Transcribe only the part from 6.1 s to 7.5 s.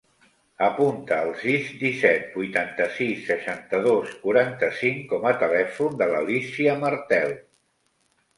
l'Alícia Martel.